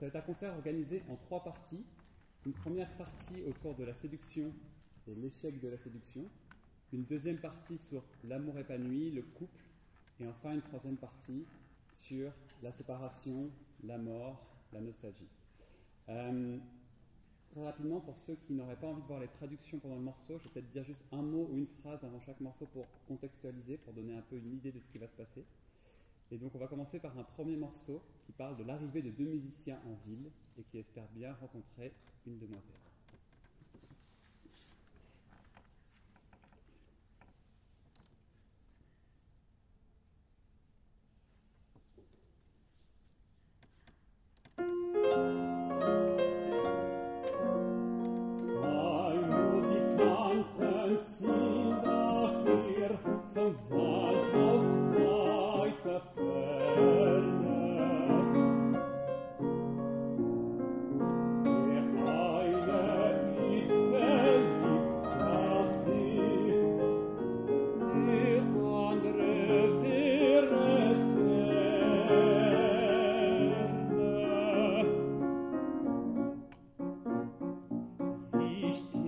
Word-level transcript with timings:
Ça 0.00 0.06
va 0.06 0.08
être 0.08 0.16
un 0.16 0.26
concert 0.26 0.54
organisé 0.54 1.02
en 1.10 1.16
trois 1.16 1.44
parties. 1.44 1.84
Une 2.46 2.54
première 2.54 2.88
partie 2.96 3.42
autour 3.46 3.74
de 3.74 3.84
la 3.84 3.94
séduction 3.94 4.50
et 5.06 5.14
l'échec 5.14 5.60
de 5.60 5.68
la 5.68 5.76
séduction. 5.76 6.24
Une 6.94 7.04
deuxième 7.04 7.36
partie 7.36 7.76
sur 7.76 8.02
l'amour 8.24 8.58
épanoui, 8.58 9.10
le 9.10 9.20
couple. 9.20 9.62
Et 10.18 10.26
enfin 10.26 10.54
une 10.54 10.62
troisième 10.62 10.96
partie 10.96 11.44
sur 11.92 12.32
la 12.62 12.72
séparation, 12.72 13.50
la 13.84 13.98
mort, 13.98 14.42
la 14.72 14.80
nostalgie. 14.80 15.28
Euh, 16.08 16.56
très 17.50 17.62
rapidement, 17.62 18.00
pour 18.00 18.16
ceux 18.16 18.36
qui 18.46 18.54
n'auraient 18.54 18.76
pas 18.76 18.86
envie 18.86 19.02
de 19.02 19.06
voir 19.06 19.20
les 19.20 19.28
traductions 19.28 19.80
pendant 19.80 19.96
le 19.96 20.00
morceau, 20.00 20.38
je 20.38 20.44
vais 20.44 20.54
peut-être 20.54 20.70
dire 20.70 20.84
juste 20.84 21.04
un 21.12 21.20
mot 21.20 21.46
ou 21.52 21.58
une 21.58 21.68
phrase 21.82 22.02
avant 22.04 22.20
chaque 22.20 22.40
morceau 22.40 22.64
pour 22.72 22.88
contextualiser, 23.06 23.76
pour 23.76 23.92
donner 23.92 24.14
un 24.14 24.22
peu 24.22 24.36
une 24.36 24.54
idée 24.54 24.72
de 24.72 24.80
ce 24.80 24.88
qui 24.88 24.96
va 24.96 25.08
se 25.08 25.16
passer. 25.16 25.44
Et 26.30 26.38
donc 26.38 26.54
on 26.54 26.58
va 26.58 26.66
commencer 26.66 27.00
par 27.00 27.18
un 27.18 27.24
premier 27.24 27.56
morceau 27.56 28.02
qui 28.24 28.32
parle 28.32 28.56
de 28.56 28.64
l'arrivée 28.64 29.02
de 29.02 29.10
deux 29.10 29.26
musiciens 29.26 29.80
en 29.86 29.94
ville 30.08 30.30
et 30.58 30.62
qui 30.62 30.78
espèrent 30.78 31.10
bien 31.14 31.34
rencontrer 31.34 31.92
une 32.26 32.38
demoiselle. 32.38 32.89
Un 78.70 78.99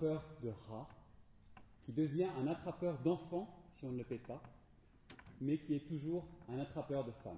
attrapeur 0.00 0.22
de 0.42 0.52
rats 0.70 0.88
qui 1.84 1.92
devient 1.92 2.28
un 2.42 2.46
attrapeur 2.46 2.98
d'enfants 3.00 3.48
si 3.70 3.84
on 3.84 3.92
ne 3.92 3.98
le 3.98 4.04
paie 4.04 4.18
pas, 4.18 4.40
mais 5.40 5.58
qui 5.58 5.74
est 5.74 5.86
toujours 5.86 6.24
un 6.48 6.58
attrapeur 6.58 7.04
de 7.04 7.12
femmes. 7.22 7.36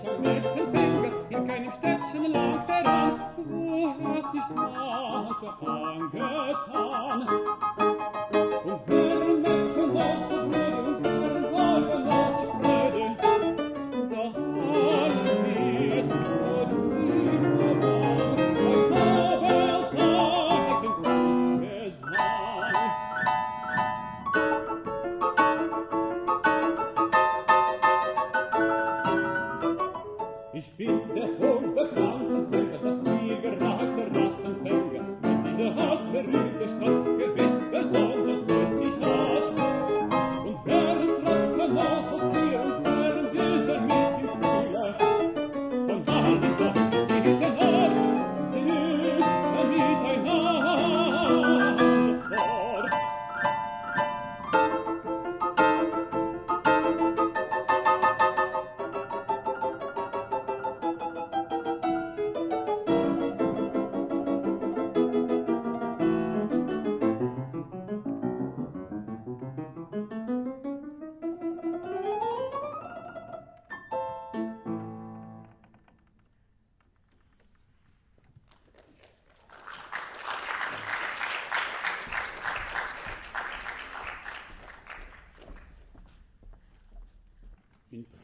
falschen 0.00 0.22
Mädchen 0.22 0.72
Fänger, 0.72 1.10
in 1.28 1.46
keinem 1.46 1.70
Städtchen 1.72 2.32
langt 2.32 2.68
er 2.68 2.86
an, 2.86 3.20
wo 3.36 4.18
es 4.18 4.32
nicht 4.32 4.48
kann, 4.48 5.28
hat 5.28 6.56
schon. 6.66 8.49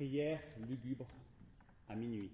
Prière 0.07 0.39
lugubre 0.69 1.05
à 1.89 1.97
minuit. 1.97 2.31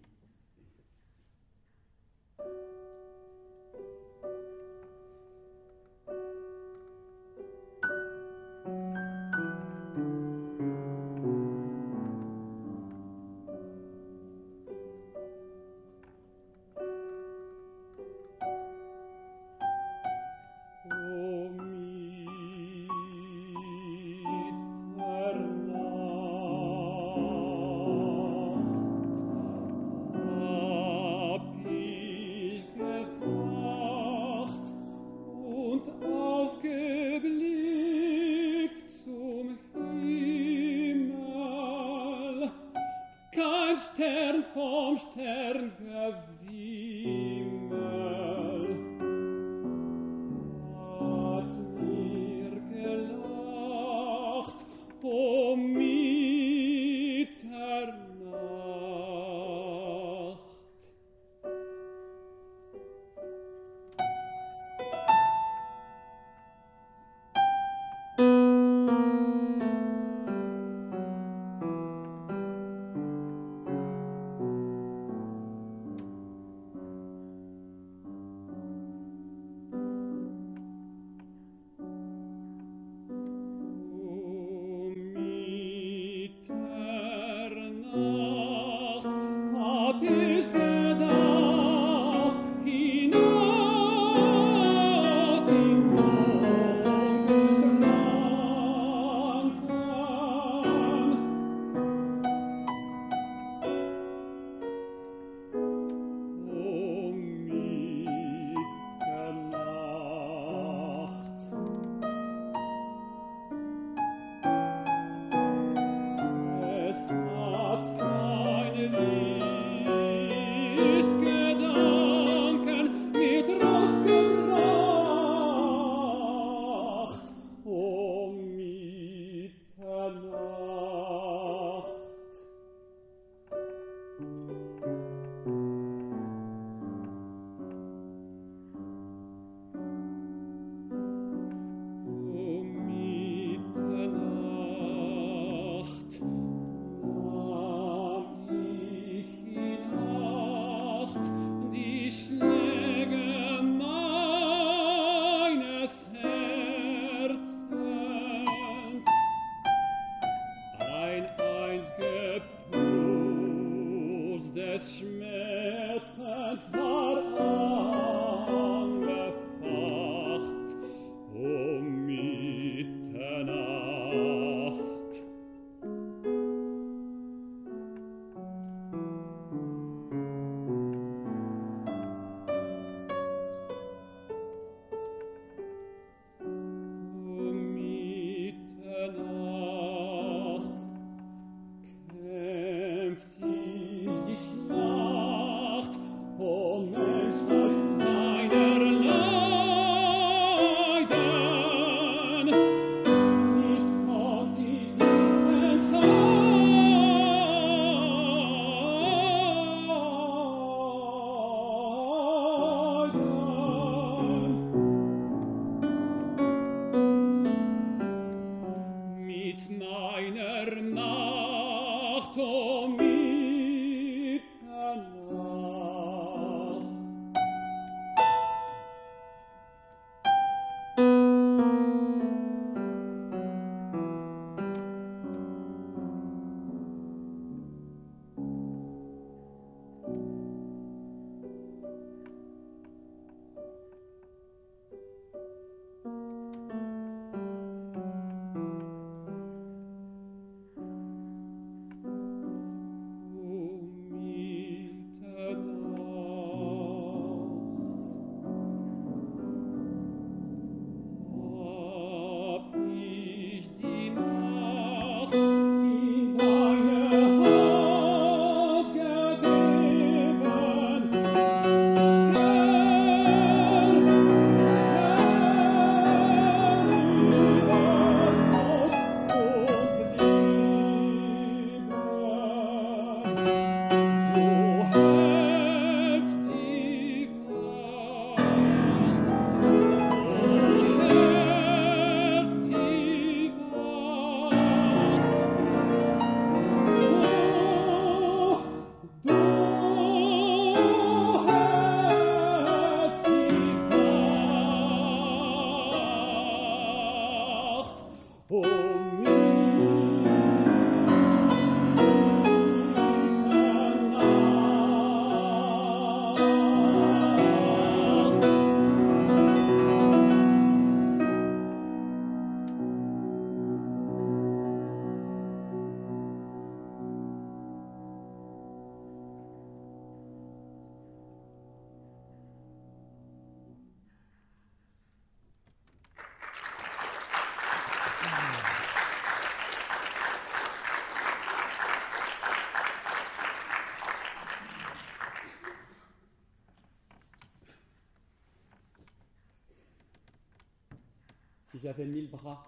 j'avais 351.83 352.07
mille 352.07 352.31
bras 352.31 352.65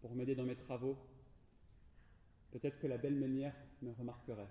pour 0.00 0.14
m'aider 0.14 0.34
dans 0.34 0.44
mes 0.44 0.56
travaux, 0.56 0.96
peut-être 2.50 2.78
que 2.78 2.86
la 2.86 2.96
belle 2.96 3.16
meunière 3.16 3.54
me 3.82 3.90
remarquerait. 3.92 4.48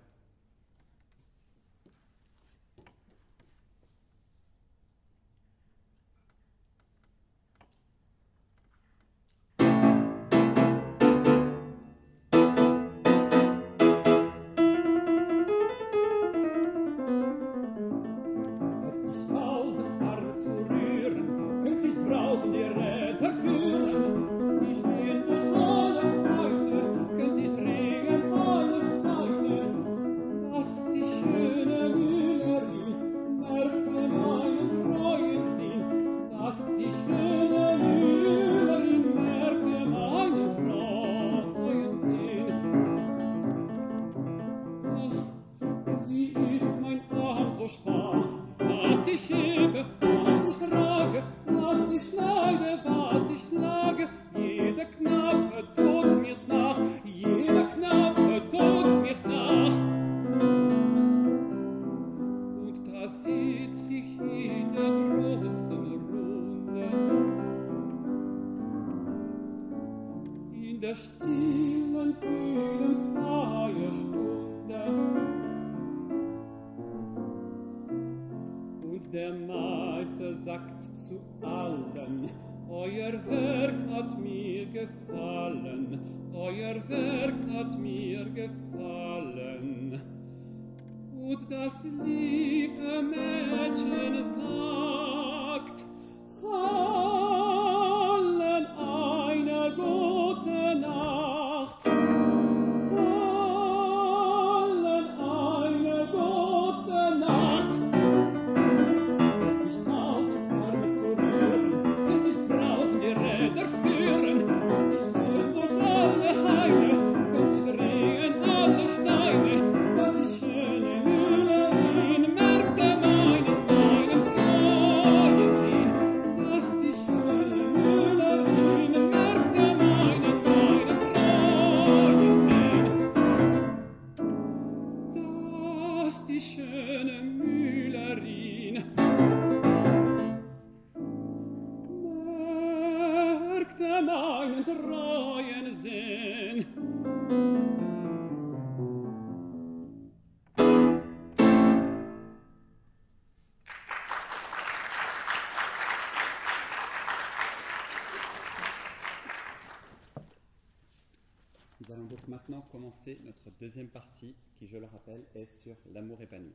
deuxième 163.58 163.88
partie 163.88 164.36
qui, 164.58 164.66
je 164.66 164.76
le 164.76 164.86
rappelle, 164.86 165.24
est 165.34 165.50
sur 165.62 165.76
l'amour 165.92 166.22
épanoui. 166.22 166.54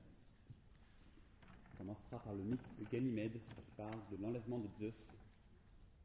On 1.73 1.77
commencera 1.77 2.19
par 2.19 2.33
le 2.33 2.43
mythe 2.43 2.69
de 2.79 2.85
Ganymède 2.85 3.33
qui 3.33 3.71
parle 3.75 3.99
de 4.11 4.17
l'enlèvement 4.21 4.59
de 4.59 4.69
Zeus 4.77 5.19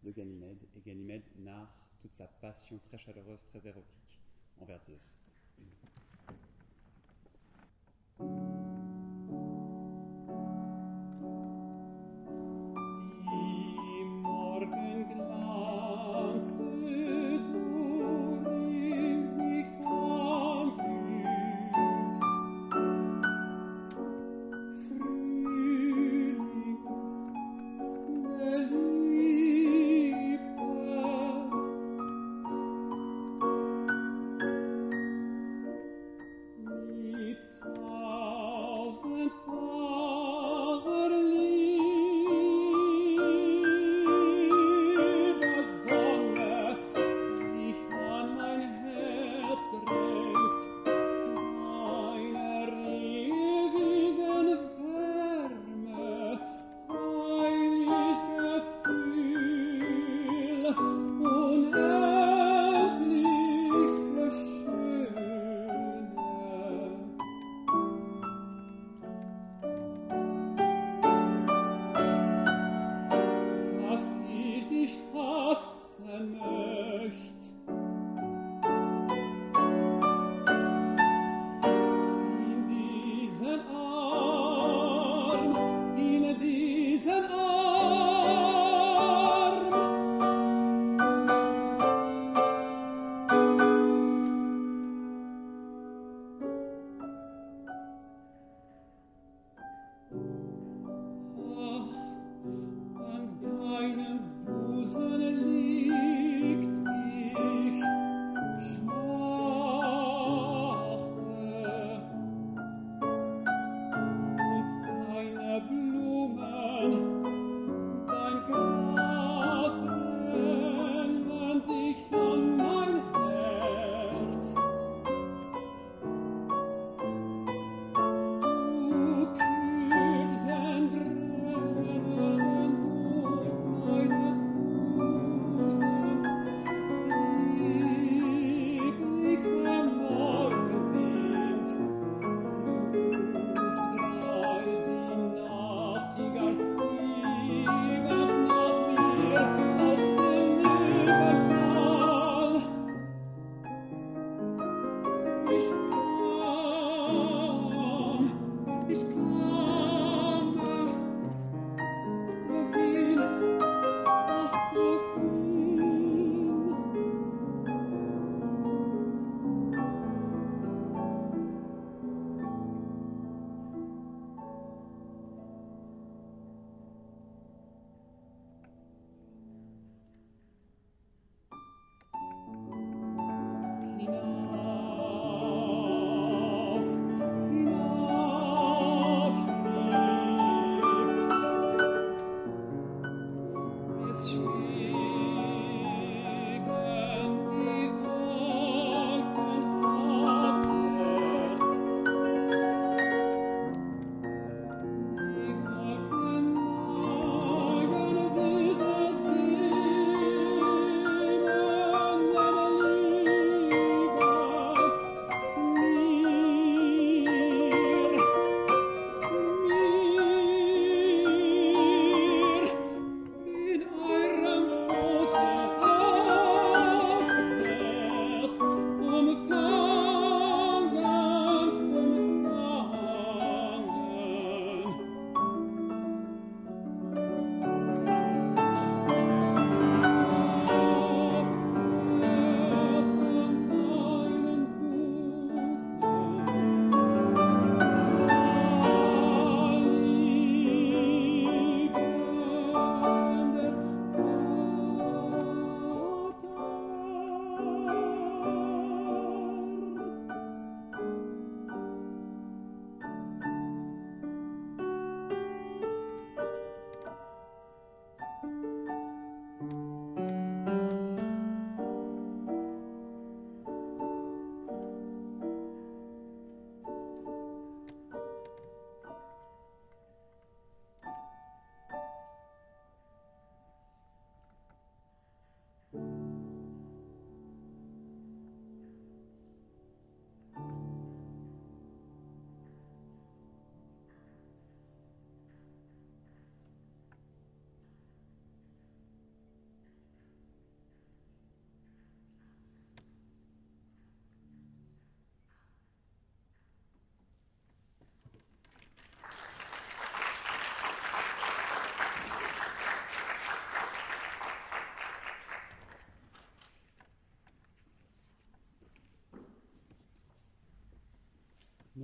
de 0.03 0.11
Ganymède 0.11 0.59
et 0.77 0.81
Ganymède 0.81 1.25
narre 1.39 1.73
toute 2.01 2.15
sa 2.15 2.27
passion 2.27 2.79
très 2.89 2.99
chaleureuse, 2.99 3.45
très 3.47 3.67
érotique 3.67 4.21
envers 4.61 4.83
Zeus. 4.85 5.28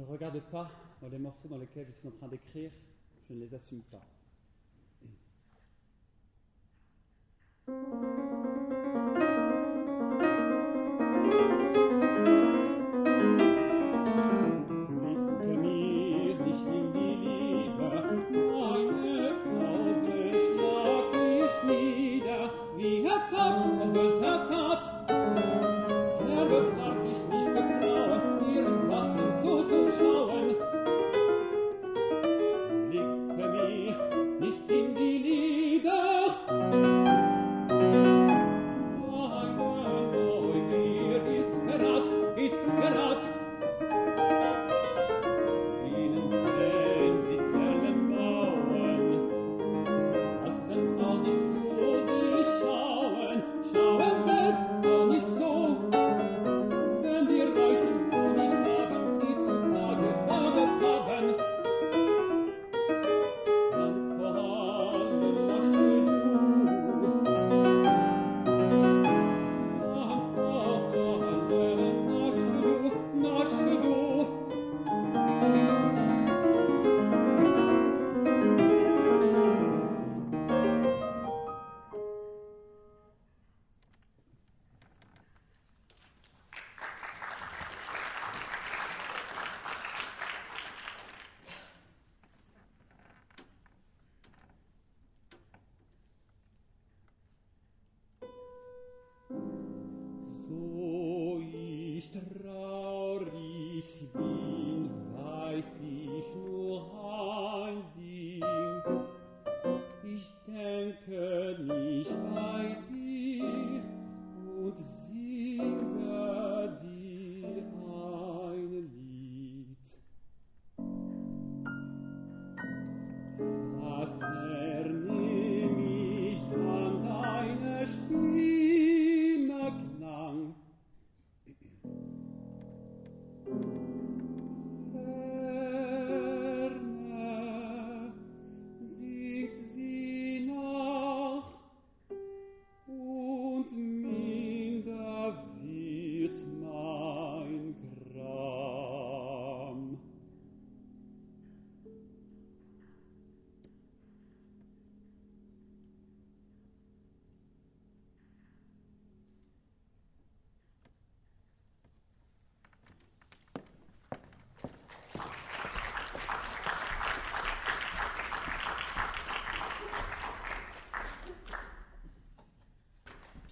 Ne 0.05 0.12
regarde 0.12 0.40
pas 0.51 0.71
dans 1.01 1.09
les 1.09 1.19
morceaux 1.19 1.49
dans 1.49 1.59
lesquels 1.59 1.87
je 1.87 1.93
suis 1.93 2.09
en 2.09 2.12
train 2.12 2.29
d'écrire, 2.29 2.71
je 3.29 3.35
ne 3.35 3.40
les 3.40 3.55
assume 3.55 3.83
pas. 3.83 4.03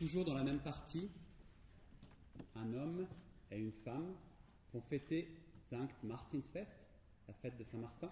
Toujours 0.02 0.24
dans 0.24 0.34
la 0.34 0.42
même 0.42 0.58
partie, 0.58 1.08
un 2.56 2.74
homme 2.74 3.06
et 3.52 3.56
une 3.56 3.70
femme 3.70 4.12
vont 4.74 4.80
fêter 4.80 5.32
Sankt 5.62 6.02
Martinsfest, 6.02 6.88
la 7.28 7.34
fête 7.34 7.56
de 7.56 7.62
Saint-Martin, 7.62 8.10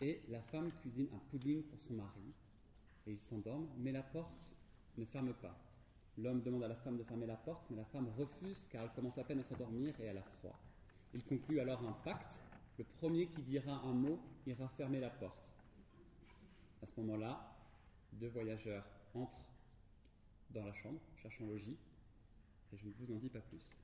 et 0.00 0.22
la 0.28 0.40
femme 0.40 0.70
cuisine 0.70 1.08
un 1.12 1.18
pudding 1.32 1.64
pour 1.64 1.80
son 1.80 1.94
mari, 1.94 2.32
et 3.08 3.10
ils 3.10 3.20
s'endorment, 3.20 3.66
mais 3.78 3.90
la 3.90 4.04
porte 4.04 4.56
ne 4.96 5.04
ferme 5.04 5.34
pas. 5.34 5.58
L'homme 6.16 6.42
demande 6.42 6.62
à 6.62 6.68
la 6.68 6.76
femme 6.76 6.96
de 6.96 7.02
fermer 7.02 7.26
la 7.26 7.38
porte, 7.38 7.66
mais 7.70 7.76
la 7.76 7.86
femme 7.86 8.08
refuse 8.16 8.68
car 8.68 8.84
elle 8.84 8.92
commence 8.92 9.18
à 9.18 9.24
peine 9.24 9.40
à 9.40 9.42
s'endormir 9.42 10.00
et 10.00 10.04
elle 10.04 10.18
a 10.18 10.22
froid. 10.22 10.56
Il 11.12 11.24
conclut 11.24 11.58
alors 11.58 11.84
un 11.84 11.92
pacte, 12.04 12.40
le 12.78 12.84
premier 12.84 13.26
qui 13.26 13.42
dira 13.42 13.80
un 13.80 13.94
mot 13.94 14.20
ira 14.46 14.68
fermer 14.68 15.00
la 15.00 15.10
porte. 15.10 15.56
À 16.84 16.86
ce 16.86 16.92
moment-là, 17.00 17.52
deux 18.12 18.28
voyageurs 18.28 18.86
entrent 19.12 19.44
dans 20.54 20.64
la 20.64 20.72
chambre, 20.72 21.00
cherchant 21.20 21.44
logis, 21.46 21.76
et 22.72 22.76
je 22.76 22.86
ne 22.86 22.92
vous 23.00 23.12
en 23.12 23.18
dis 23.18 23.28
pas 23.28 23.40
plus. 23.40 23.76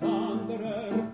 wanderer 0.00 1.09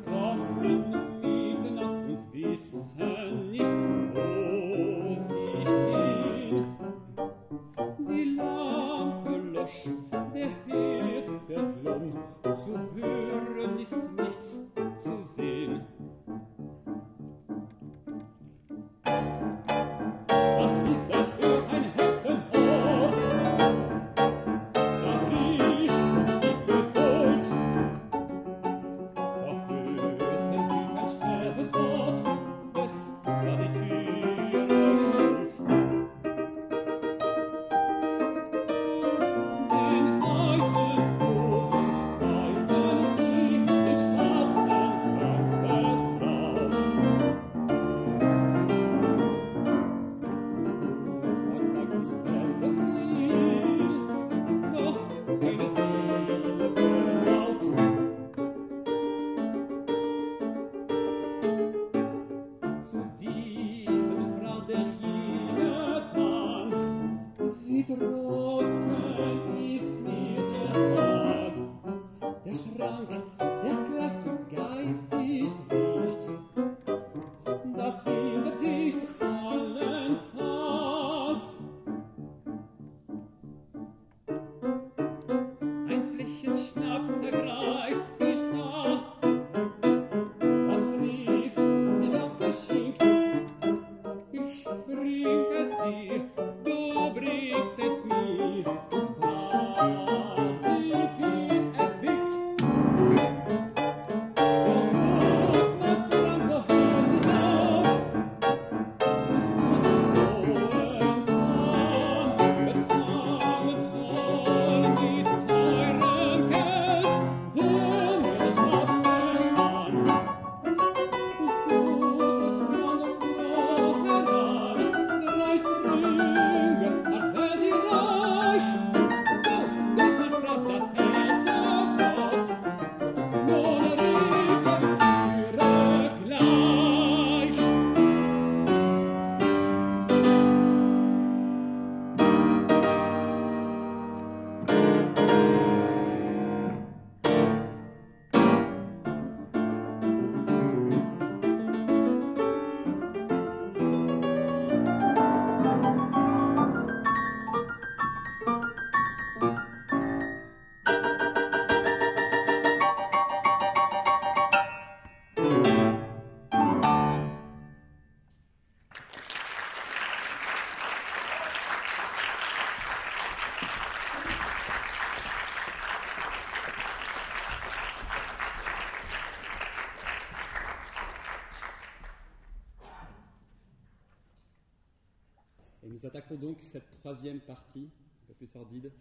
nous 186.07 186.11
attaquons 186.11 186.37
donc 186.37 186.61
cette 186.61 186.88
troisième 186.92 187.40
partie, 187.40 187.90
un 188.23 188.27
peu 188.29 188.35
plus 188.35 188.47
sordide, 188.47 188.92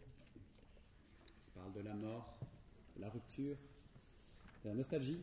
qui 1.23 1.51
parle 1.53 1.71
de 1.71 1.81
la 1.81 1.93
mort, 1.93 2.35
de 2.95 3.01
la 3.01 3.11
rupture, 3.11 3.57
de 4.63 4.69
la 4.69 4.73
nostalgie, 4.73 5.21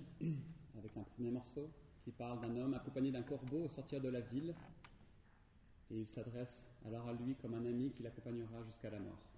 avec 0.79 0.97
un 0.97 1.03
premier 1.03 1.33
morceau 1.33 1.69
qui 2.05 2.13
parle 2.13 2.41
d'un 2.41 2.57
homme 2.57 2.75
accompagné 2.75 3.11
d'un 3.11 3.25
corbeau 3.25 3.65
au 3.65 3.69
sortir 3.69 4.01
de 4.01 4.09
la 4.09 4.21
ville, 4.21 4.55
et 5.91 5.99
il 5.99 6.07
s'adresse 6.07 6.71
alors 6.87 7.09
à 7.09 7.15
lui 7.15 7.35
comme 7.35 7.55
un 7.55 7.67
ami 7.67 7.91
qui 7.91 8.05
l'accompagnera 8.05 8.63
jusqu'à 8.63 8.91
la 8.91 9.01
mort. 9.01 9.32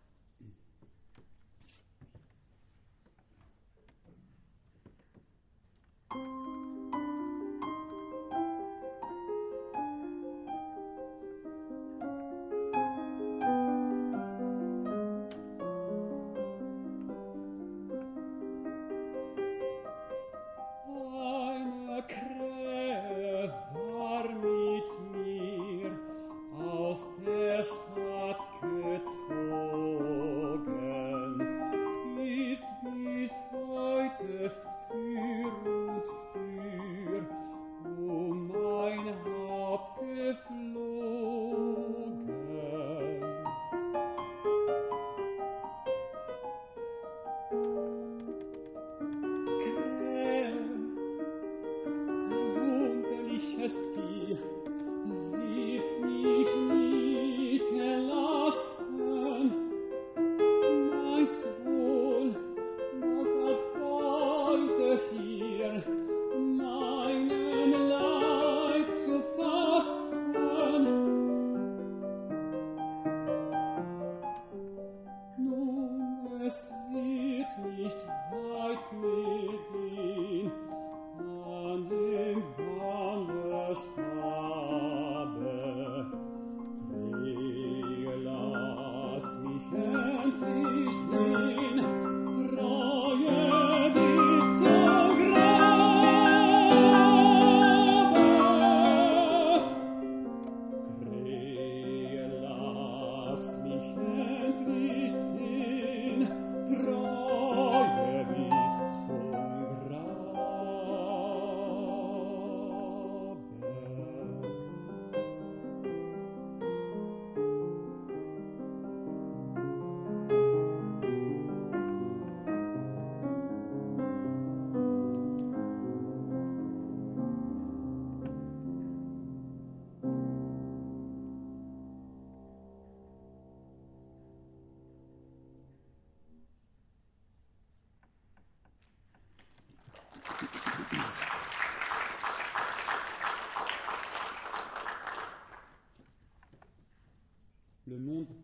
lass 103.34 103.58
mich 103.62 103.96
endlich 103.96 105.12
sehen, 105.12 106.28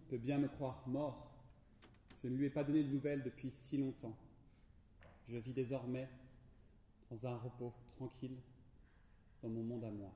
peut 0.09 0.19
bien 0.19 0.39
me 0.39 0.49
croire 0.49 0.83
mort. 0.87 1.31
Je 2.23 2.29
ne 2.29 2.37
lui 2.37 2.47
ai 2.47 2.51
pas 2.51 2.65
donné 2.65 2.83
de 2.83 2.93
nouvelles 2.93 3.23
depuis 3.23 3.51
si 3.51 3.79
longtemps. 3.79 4.17
Je 5.29 5.39
vis 5.39 5.53
désormais 5.53 6.09
dans 7.11 7.27
un 7.27 7.37
repos 7.37 7.73
tranquille 7.97 8.37
dans 9.43 9.49
mon 9.49 9.63
monde 9.63 9.85
à 9.85 9.91
moi. 9.91 10.13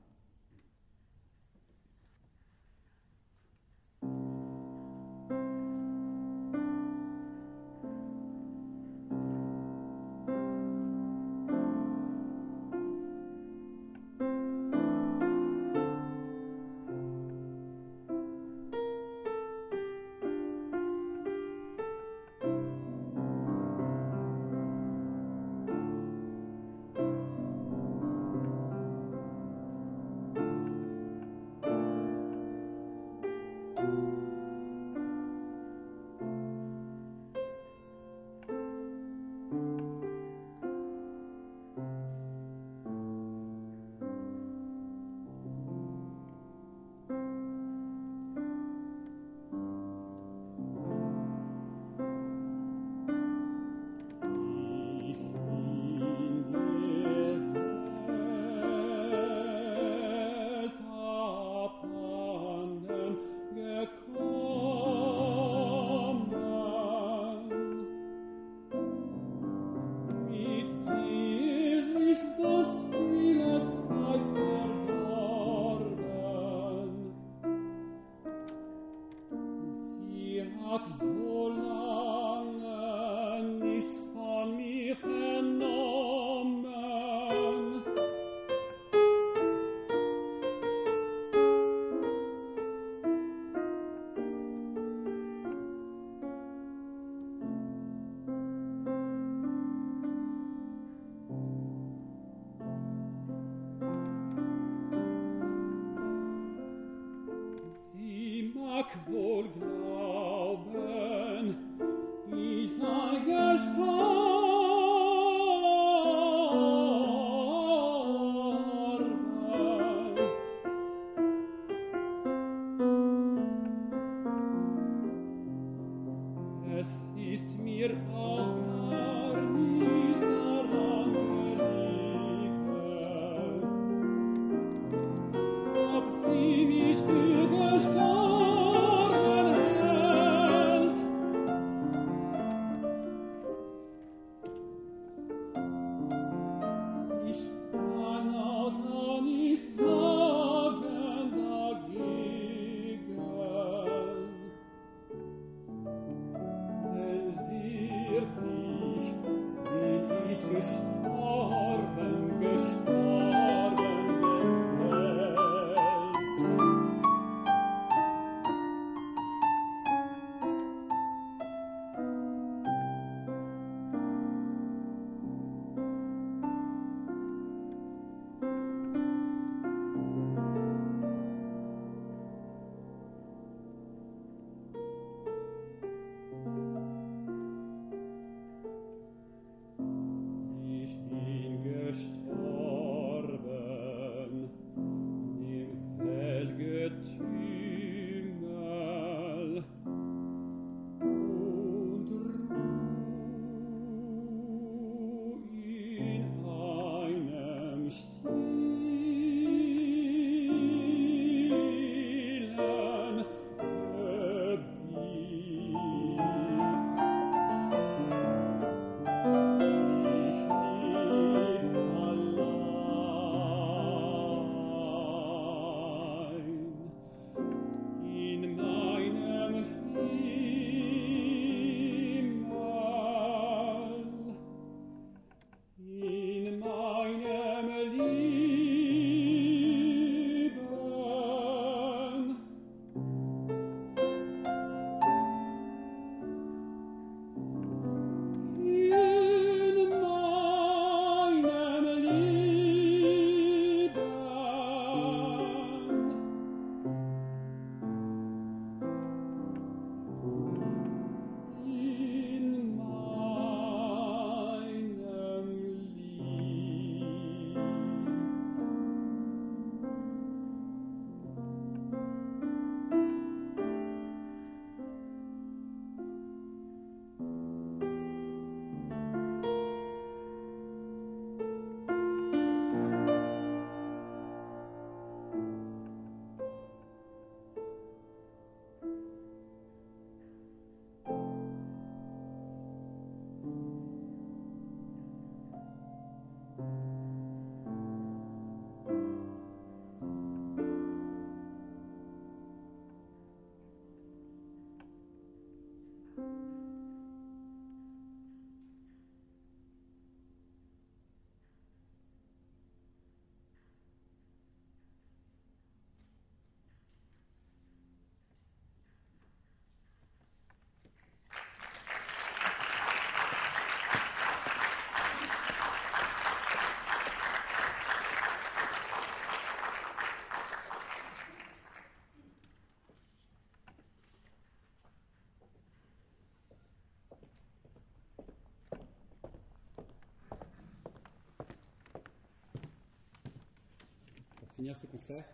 Finir 344.55 344.75
ce 344.75 344.85
concert, 344.87 345.25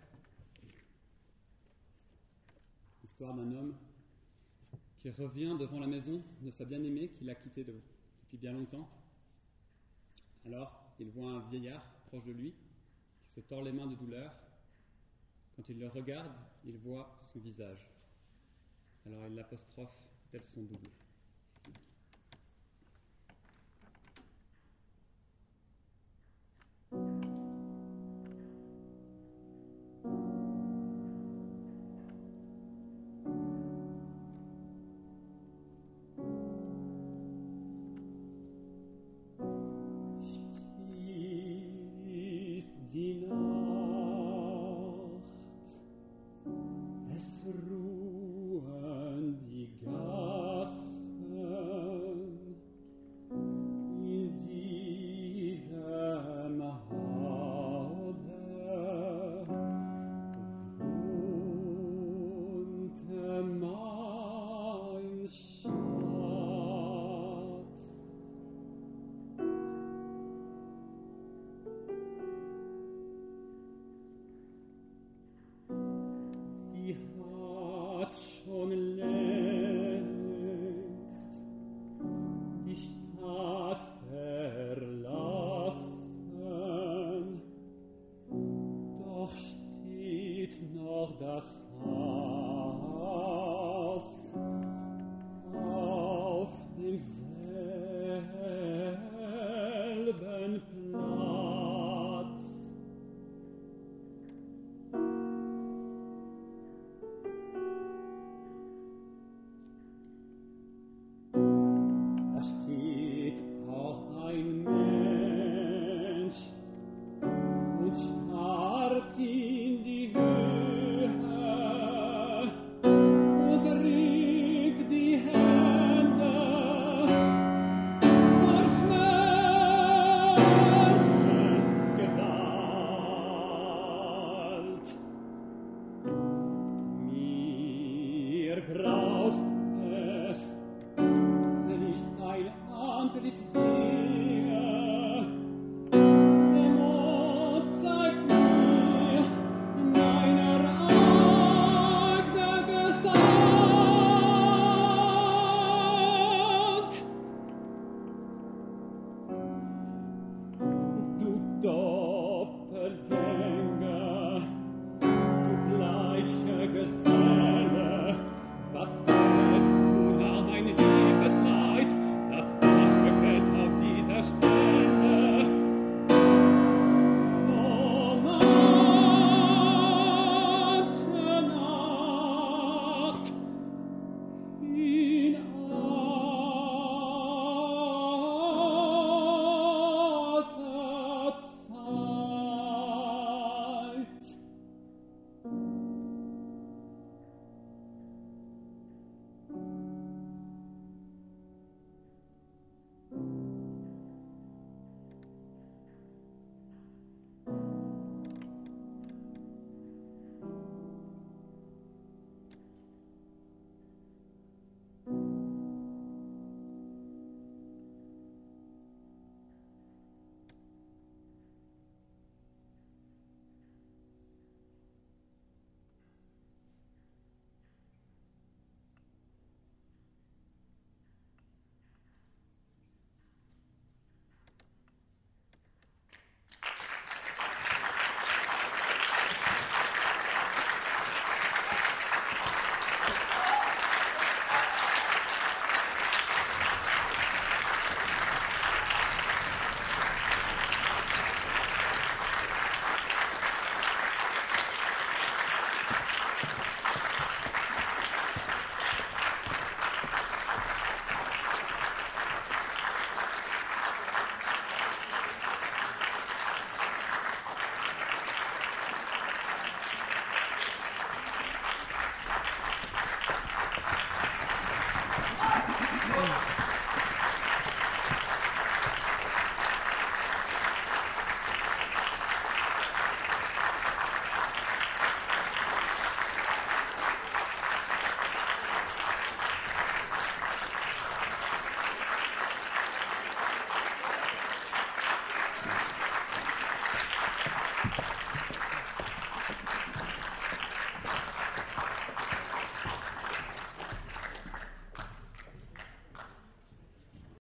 l'histoire 3.02 3.34
d'un 3.34 3.52
homme 3.54 3.76
qui 4.98 5.10
revient 5.10 5.56
devant 5.60 5.80
la 5.80 5.88
maison 5.88 6.24
de 6.42 6.50
sa 6.52 6.66
bien-aimée 6.66 7.10
qu'il 7.10 7.30
a 7.30 7.36
quittée 7.36 7.64
de- 7.64 7.80
depuis 8.24 8.38
bien 8.38 8.54
longtemps. 8.54 8.88
Alors, 10.46 10.84
il 11.00 11.10
voit 11.10 11.30
un 11.30 11.40
vieillard 11.40 11.84
proche 12.08 12.24
de 12.24 12.32
lui 12.32 12.54
qui 13.22 13.30
se 13.30 13.40
tord 13.42 13.64
les 13.64 13.72
mains 13.72 13.88
de 13.88 13.96
douleur. 13.96 14.32
Quand 15.56 15.68
il 15.70 15.80
le 15.80 15.88
regarde, 15.88 16.36
il 16.66 16.78
voit 16.78 17.14
son 17.18 17.40
visage. 17.40 17.90
Alors 19.06 19.28
il 19.28 19.36
l'apostrophe 19.36 20.08
tel 20.32 20.44
son 20.44 20.62
double. 20.64 20.90